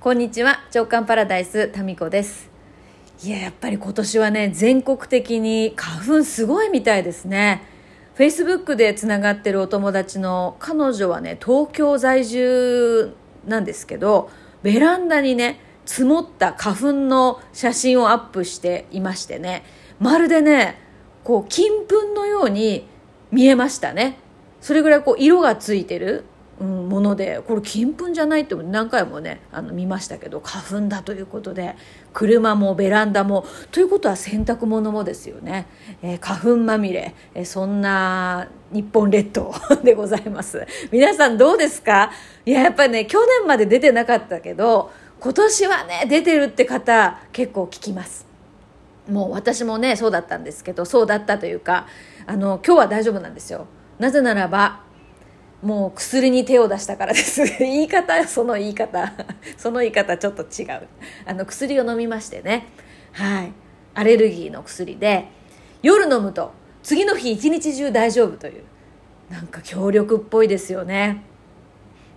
[0.00, 2.48] こんにちは直感パラダイスタミコです。
[3.22, 7.62] いややっぱり今年はね全国的に花粉すごいみたいですね。
[8.14, 13.14] フェイスブックでつながってるお友達の彼女はね東京在住
[13.46, 14.30] なんですけど
[14.62, 19.64] ベランダにね積もった花粉の写真をアップしていましてね
[19.98, 20.80] まるでね
[21.24, 22.88] こう金粉のように
[23.30, 24.18] 見えましたね。
[24.62, 26.24] それぐらいこう色がついてる、
[26.64, 31.74] ものでこれ金粉じゃないって何回もねあの見ましたけど花粉だということで
[32.12, 35.66] 車もベランダもということは洗濯物もですよね、
[36.02, 40.66] えー、花粉まみれ、えー、そんな日本列島 でございます。
[40.92, 42.10] 皆さんどうですか？
[42.44, 48.26] いややっぱりね去年まで出てなかったけど今年はね出てるって方結構聞きます。
[49.08, 51.86] もう私もねそうだったんですけどそうだったというか
[52.26, 53.66] あの今日は大丈夫なんですよ。
[53.98, 54.80] なぜならば
[55.62, 57.44] もう薬に手を出したからです。
[57.58, 59.12] 言い方その言い方。
[59.58, 60.88] その言い方ちょっと違う。
[61.26, 62.66] あの薬を飲みましてね。
[63.12, 63.52] はい。
[63.94, 65.26] アレルギーの薬で
[65.82, 66.52] 夜飲むと
[66.82, 68.62] 次の日一日中大丈夫という
[69.28, 71.22] なんか強力っぽいですよね。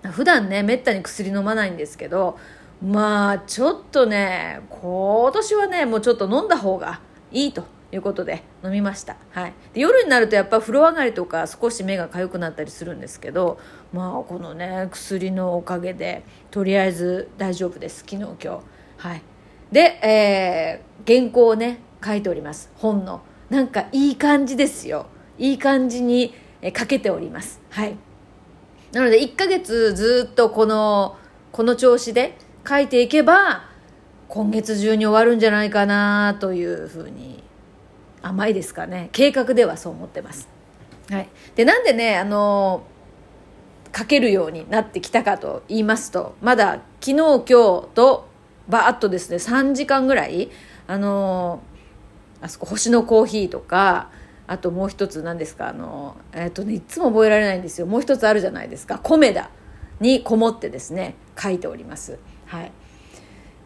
[0.04, 2.38] 普段ねめったに薬飲まないんですけど
[2.82, 7.66] まあちょっとね今年はねもうちょっと飲んだ方がいいと。
[7.94, 13.60] いうことで飲みました、はい、で夜になるとやっぱ風呂上がりとか少し目が痒くなったりするんですけど
[13.94, 18.00] まあこのね薬のおかげでとりあえず大丈夫です。
[18.00, 18.48] 昨日今日。
[18.98, 19.22] はい。
[19.72, 22.72] で、えー、原稿をね書いております。
[22.76, 23.22] 本の。
[23.50, 25.06] なんかいい感じですよ。
[25.38, 26.34] いい感じに
[26.76, 27.62] 書けております。
[27.70, 27.96] はい。
[28.92, 31.18] なので1ヶ月ずっとこの
[31.52, 33.70] この調子で書いていけば
[34.28, 37.43] 今月中に終わるんじゃないかなというふうに
[38.24, 39.10] 甘いですかね。
[39.12, 40.48] 計画ではそう思ってます、
[41.10, 42.84] はい、でなんでねあの
[43.96, 47.46] 書けるようになってきたかと言いますとまだ昨日今日
[47.94, 48.28] と
[48.68, 50.50] バーッとですね3時間ぐらい
[50.88, 51.62] あの
[52.42, 54.10] あそこ星のコーヒーとか
[54.48, 57.88] あともう一つ何ですかあの、えっ、ー、とねいつも覚えられないんですよ。
[57.88, 59.00] もう一つあるじゃないですか。
[59.00, 59.50] コメダ
[60.02, 62.20] にこもってですね書いております。
[62.48, 62.72] はい。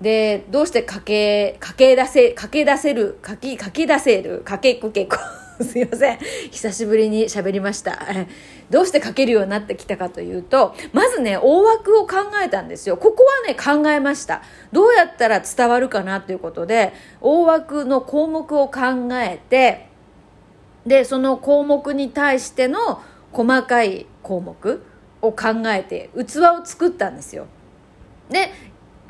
[0.01, 5.17] でどうして駆け駆け出せ駆け出せる書き書き出せる書けっこけこ
[5.61, 6.17] すいません。
[6.51, 7.99] 久しぶりに喋りました。
[8.69, 12.97] どうして書けるようになってきたかというとまずね大枠を考えたんですよ。
[12.97, 14.43] ここはね考えました。
[14.71, 18.81] どうやったら伝わるかなということで大枠の項目を考
[19.13, 19.87] えて
[20.85, 24.83] でその項目に対しての細かい項目
[25.21, 27.47] を考えて器を作ったんですよ。
[28.29, 28.51] で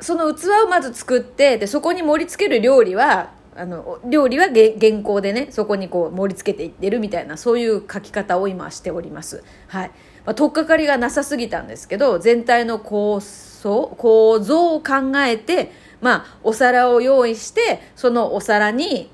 [0.00, 9.42] その器をまず作ってでそこに盛り付ける料理はあの料理は原稿でねそこにこう盛り付けていってるみたいなそういう書き方を今しております。
[9.66, 9.90] はい
[10.24, 19.10] まあ、取っかかりがなさすぎたんですけど全体の構想構造を考えて、まあ、お皿を用意してそのお皿に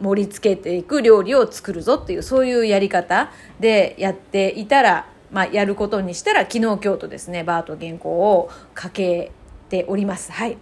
[0.00, 3.30] 盛り付けていく料理を作るぞっていうそういうやり方
[3.60, 9.32] でやっていたら、まあ、やることにしたら昨日今日とですねバート原稿をかけ
[9.68, 10.32] ております。
[10.32, 10.58] はい。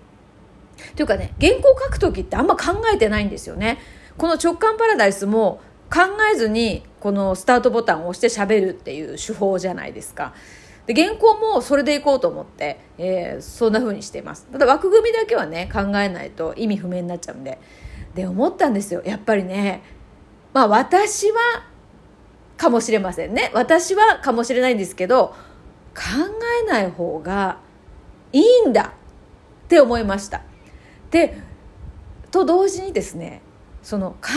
[0.96, 3.78] というかね、原稿書く時ってあんま考えてないんですよね。
[4.16, 5.60] この直感パラダイスも
[5.92, 6.00] 考
[6.32, 10.34] えずにこのスタートボタンを押して喋るっていう手法じゃないですか。
[10.86, 17.58] で原稿もそれでいこうと思って、えー、そんな風にしていますただ枠組みだけはね考えないと意味不明になっちゃうんで
[18.14, 19.82] で思ったんですよやっぱりね
[20.52, 21.38] まあ私は
[22.56, 25.34] かもしれませんね私はかもしれないんですけど
[25.94, 26.02] 考
[26.62, 27.58] えない方が
[28.34, 28.92] いいんだ
[29.64, 30.42] って思いました。
[31.10, 31.38] で
[32.30, 33.40] と同時にですね
[33.82, 34.28] その考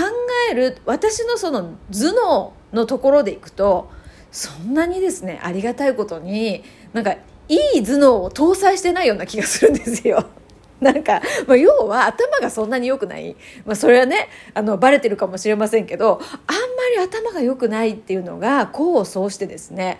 [0.51, 3.89] える私のその頭脳のところでいくと
[4.31, 6.63] そんなにですねありがたいことに
[6.93, 7.15] なんか
[7.49, 10.25] いい頭脳を搭載してないような気がするんですよ。
[10.79, 13.35] なんか、まあ、要は頭がそんなに良くない。
[13.65, 16.61] まあ、それはね、あの、バレてるかもしれませんけど、あんま
[16.95, 19.97] り頭が良くないっていうのが、功を奏してですね、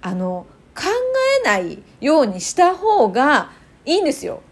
[0.00, 0.84] あの、考
[1.42, 3.50] ないようにした方が
[3.84, 4.42] いいんですよ。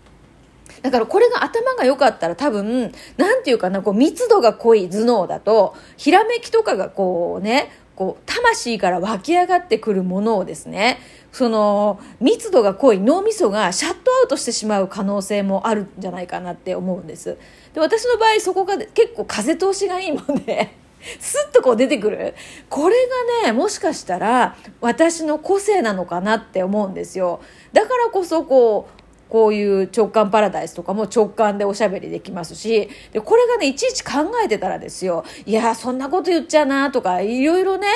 [0.83, 7.71] だからこれが頭が良かったら多分、なんていうかな、こう密度が濃い頭脳だと、ひらめきとかがこうね、
[8.01, 11.01] こう、魂から湧き上がってくるものをですね、
[11.33, 17.37] その、密度が濃い脳みそがシャットアウトしてしまう可能性もあるんじゃないかなって思うんです。
[17.75, 20.80] で、私の場合そこが結構風通しがいいもんで、
[21.19, 22.35] スッとこう出てくる。
[22.69, 22.97] これ
[23.43, 27.41] がね、もしかしたら私の個性なのかなって思うんですよ。
[27.73, 29.01] だからこそこう、
[29.31, 34.11] こういう直感パラダイスとかも直感でおしゃべりできますし、で、これがね、いちいち考
[34.45, 37.87] えてたらですよ、いや、そんなこと言っちゃうなとか、いろいろね、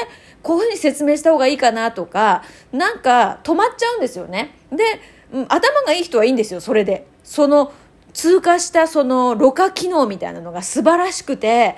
[0.44, 4.54] こういうふうに説明した方がいいかなとか、なんか止まっちゃうんですよね。
[4.70, 4.84] で、
[5.48, 7.72] 頭がいい人はいいんですよそれでその
[8.12, 11.74] 通過したそのろ過機能みたいなのが素晴らしくて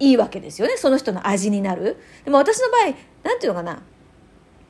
[0.00, 1.96] いいわけですよねその人の味になる。
[2.24, 3.82] でも私の場合なんていうのかな。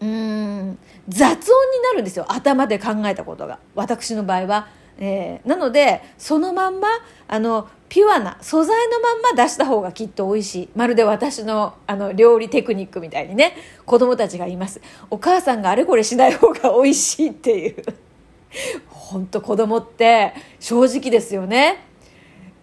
[0.00, 0.78] うーん
[1.08, 3.58] 雑音になるんですよ頭で考えたことが。
[3.74, 6.88] 私の場合は、えーなのでそのまんま
[7.26, 10.68] あのピュアな素材のまんま出した方がきっと美味しい。
[10.76, 14.80] まるで私のあの料理テクニックみたいにね子供たちが言います。
[15.10, 17.82] お母さんがあれこれしない方が美味しいっていう。
[18.88, 21.87] 本当子供って正直ですよね。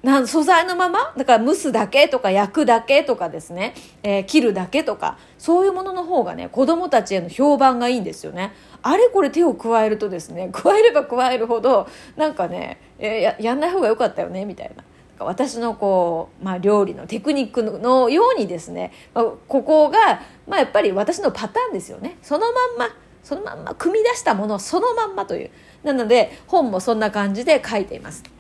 [0.06, 1.14] な素材のまま？
[1.18, 3.74] だから蒸すだけとか焼くだけとかですね、
[4.04, 5.18] えー切るだけとか。
[5.40, 8.54] そういうものの方がね子供たちへの評判がいいんですよね。
[8.84, 14.84] あれこれ手を加えるとですね 加えれば加えるほどなんかね、えーやんない方が良かったよねみたいな。
[15.18, 22.18] 私のこう、まあ、料理のテクニックのようにですね、まあ、ここが、まあ、やっぱり私のパターンですよね。
[22.22, 22.42] その
[22.78, 25.50] まんまそのまんま組み出したものそのまんまという。
[25.84, 28.35] なので本もそんな感じで書いています。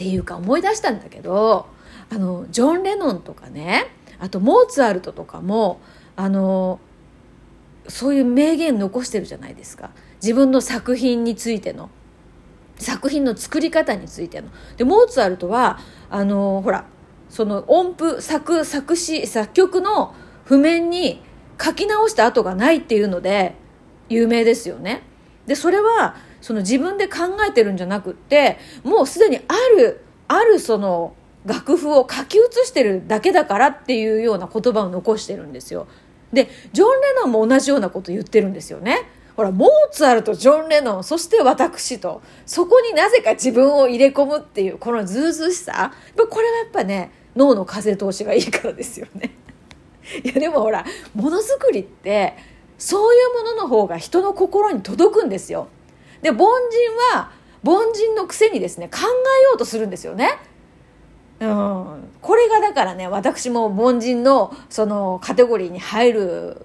[0.00, 1.66] っていうか思い出したんだけど
[2.08, 3.84] あのジョン・レノンとかね
[4.18, 5.78] あとモーツァルトとかも
[6.16, 6.80] あの
[7.86, 9.90] そういう名言残してるじゃないですか
[10.22, 11.90] 自分の作品についての
[12.78, 14.48] 作品の作り方についての。
[14.78, 16.86] でモーツァルトはあのほら
[17.28, 20.14] その音符作作詞作曲の
[20.46, 21.22] 譜面に
[21.62, 23.54] 書き直した跡がないっていうので
[24.08, 25.02] 有名ですよね。
[25.46, 31.14] でそれはその自分で考えてるんじゃなくってもうすでにあるあるその
[31.44, 35.86] 楽譜を書き写してるだけだからっていうような言葉を残してるんですよ。
[36.32, 39.08] でジョン・レノンも同じようなこと言ってるんですよね。
[39.36, 49.34] ほらモーツァルトジョン・レノンそして私とそこになぜか自分を入れ込むっていうこのずうずうしさこれはやっぱね脳の風通しがいいからですよね。
[50.24, 50.84] いやでもほら
[51.14, 52.36] ものづくりって
[52.78, 55.68] そういうものの方が人の心に届くんですよ。
[56.22, 56.46] で凡人
[57.16, 57.30] は
[57.64, 60.38] 凡人のくせにですね考えようとするんですよね。
[61.40, 66.56] うん、これがだからね私も凡人のそのカテゴリーに入る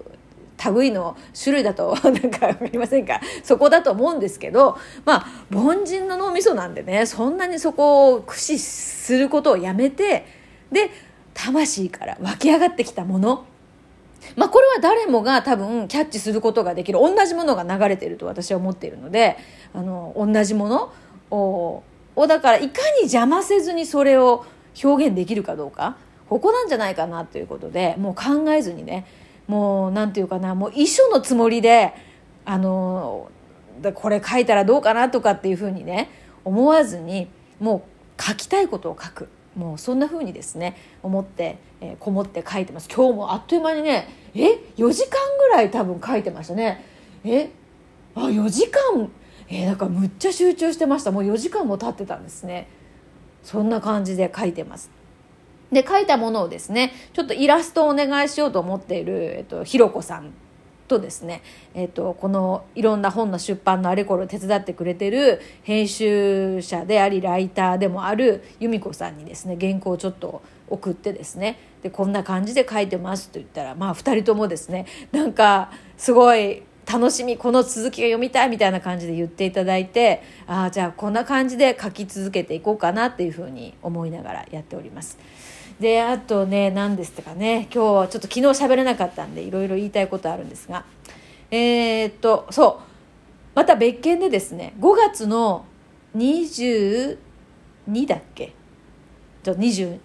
[0.74, 3.20] 類の種類だと なんか分かりませんか？
[3.42, 10.26] そこだと思うんですけどまあ凡人の脳みそなんでねそんなにそこを駆使することをやめて
[10.70, 10.90] で
[11.32, 13.44] 魂から湧き上がってきたもの。
[14.36, 19.36] まあ、これは誰もが多分キャッチすることができる同じものが流れてると私は思っているので
[19.74, 20.92] あの同じもの
[21.30, 21.82] を
[22.16, 24.46] をだからいかに邪魔せずにそれを
[24.82, 25.96] 表現できるかどうか
[26.28, 29.06] ここなんじゃないかなということでもう考えずにね
[29.46, 31.94] もうなんていうかなもう遺書のつもりで
[32.44, 33.30] あの
[33.94, 36.10] これ書いたらどうかなとかっていうふうにね
[36.44, 37.28] 思わずに
[37.60, 37.86] も
[38.18, 39.28] う書きたいことを書く。
[39.56, 42.88] もうそんな風にですね思って、えーこもって書いてます。
[42.88, 46.84] 今日もあっという間にねえ？4時間ぐらい多分書いてましたね。
[47.24, 47.50] え？
[48.14, 49.10] あ4時間？
[49.48, 51.10] えーだかむっちゃ集中してました。
[51.10, 52.68] もう4時間も経ってたんですね。
[53.42, 54.90] そんな感じで書いてます。
[55.72, 60.32] で書いたものをですねちょっとイラストをお願いしようと思っている、えっと、ひろこさん
[60.86, 61.42] とですね、
[61.74, 85.18] えっと、このいろんな本の出版のあれこれ手伝ってくれてる編集者でありライターでもある由美子さんにですね原稿をちょっと送ってですねでこんな感じで書いてますと言ったらまあ2人ともですねなんかすごい楽しみこの続きが読みたいみたいな感じで言っていただいてああじゃあこんな感じで書き続けていこうかなっていうふうに思いながらやっております。
[85.80, 87.68] であとね何ですかね。
[87.72, 90.84] 今日はちょっと昨日喋れなかったんでいろいろ言いたいことあるんですが。
[91.50, 92.86] えーっとそう。
[93.54, 95.64] また別件でですね5月の
[96.16, 97.18] 22
[98.06, 98.52] だっけ？
[99.42, 99.98] ちょ22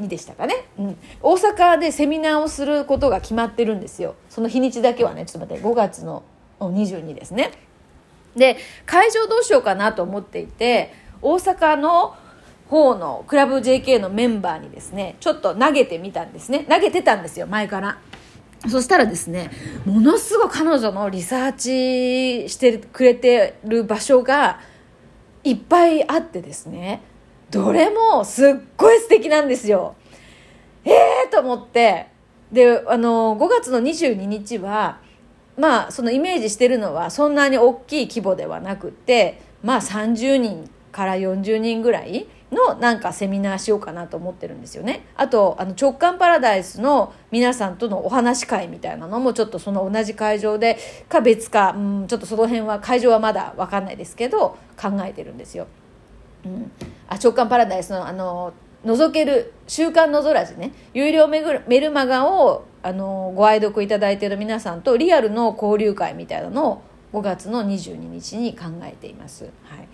[0.00, 4.16] でしたかね、うん、大阪でセミナーをすることが決まってるんですよ。
[4.28, 6.24] その日にちだけはねちょっと待って5月の
[6.58, 7.52] 22ですね。
[8.34, 10.92] で会場どうしようかなと思っていて
[11.22, 12.16] 大阪の
[12.74, 16.66] 方のクラブ JK のメンバーにですねちょっと投げてみたんですね。
[16.68, 17.98] 投げてたんですよ前から。
[18.68, 19.50] そしたらですね
[19.84, 24.58] ものすごい彼女のリサーチしてくれてる場所が
[25.44, 27.02] いっぱいあってですね
[27.50, 29.94] どれもすっごい素敵なんですよ。
[30.84, 32.08] ええー、と思って。
[32.50, 34.98] であの5月の22日は
[35.56, 45.06] まあそのイメージしてるのはそんなに大きい規模ではなくてまあ30人から40人ぐらいのなんかセミナーしようかなと思ってるんですよね。
[45.16, 55.66] あとあの直感パラダイスの皆さんとのお話会みたいなのもちょっとその同じ会場でか別か、うん、ちょっとその辺は会場はまだ分かんないですけど考えてるんですよ。
[56.44, 56.70] うん、
[57.08, 58.52] あ直感パラダイスのあの
[58.84, 66.82] 覗ける「週刊のぞらじね」有料メルマガをあのご愛読いただいている皆さんとリアルの交流会みたいなのを
[67.14, 69.88] 5月の22日に考えています、はい、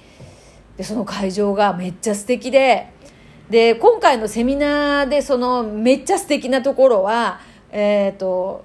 [0.81, 2.89] でその会場がめっちゃ素敵で
[3.51, 7.39] で今回のセミナーでそのめっちゃ素敵なところは
[7.71, 8.65] えっ、ー、と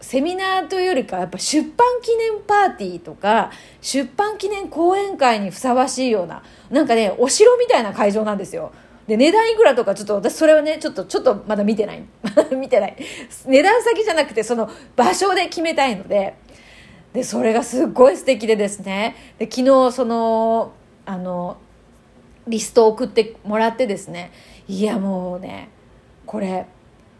[0.00, 3.50] セミナーというよりかやっぱ出版記念パーティーとか
[3.80, 8.70] 出版記念講演会にふさわしいようななんかねお城みたいな会場なんですよ。
[9.08, 12.04] で値段いくらとかちょっと私それはねちょっとちょっとまだ見てない。
[12.22, 12.96] ま だ見てない。
[13.46, 16.36] 値段先じゃなくてその場所で決めたいので。
[17.12, 19.16] でそれがすっごい素敵でですね。
[19.38, 20.72] で昨日その
[21.08, 21.56] あの
[22.46, 24.30] リストを送ってもらってですね。
[24.68, 25.70] いやもうね
[26.26, 26.66] これ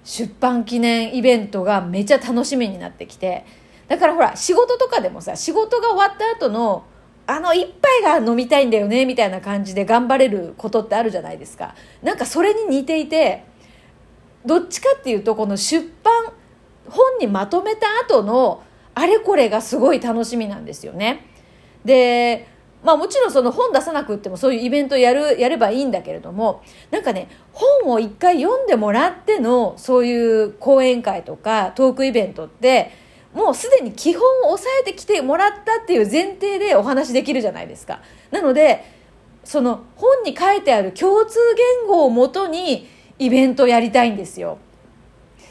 [0.04, 3.47] 出版記念イベントがめちゃ楽しみになってきて。
[3.88, 6.85] だからほら仕事とかでもさ仕事が終わった後の
[7.26, 11.75] あの一杯が飲みたいんだよねみたいな感じで頑張れることってあるじゃないですか。
[12.02, 13.45] なんかそれに似ていて
[14.45, 16.33] どっちかっていうとこの出版
[16.90, 18.62] 本にまとめた後の
[18.95, 21.25] あれこれがすごい楽しみなんですよね。
[21.87, 22.47] で
[22.85, 32.93] まあもちろんその本出さなくってもそういうイベントやる、やればいいんだけれども、なんかね、本を一回読んでもらってのそういう講演会とかトークイベントって、
[33.35, 38.01] もうすでに基本を押さえてきてもらったっていう前提でお話できるじゃないですか。
[38.31, 38.85] なので、
[39.45, 41.39] その本に書いてある共通
[41.81, 44.59] 言語をもとにイベントやりたいんですよ。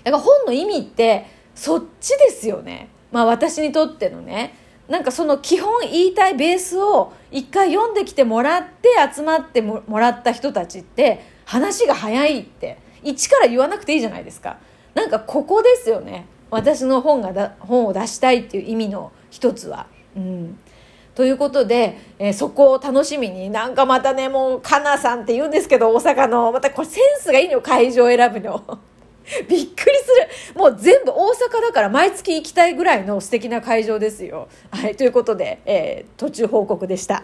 [0.04, 2.90] だから本の意味ってそっちですよね。
[3.12, 4.56] まあ私にとってのね。
[4.90, 14.58] なんかその基本言いたいベースを一回読んできてもらって集まってもらった人たちって話が早いって一から言わなくていいじゃないですか
[14.94, 19.88] なんかここですよね私の本がだ本を出したいっていう意味の一つは。
[20.16, 20.60] うん
[21.14, 28.80] ということで、えー、そこを楽しみになんかまたねもうかなさんって言うんですけど大阪のまたこれセンスがいいの会場選ぶの。
[29.48, 30.60] びっくりする。
[30.60, 34.48] もう全部大阪だから毎月行きたいぐらいの素敵な会場ですよ。
[34.72, 37.24] はい、ということで、えー、途中報告でした。